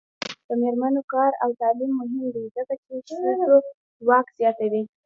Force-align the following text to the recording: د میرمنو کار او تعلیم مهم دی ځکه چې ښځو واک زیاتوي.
د 0.47 0.49
میرمنو 0.61 1.01
کار 1.13 1.31
او 1.43 1.49
تعلیم 1.61 1.91
مهم 1.99 2.23
دی 2.35 2.45
ځکه 2.55 2.73
چې 3.07 3.13
ښځو 3.23 3.55
واک 4.07 4.27
زیاتوي. 4.39 4.83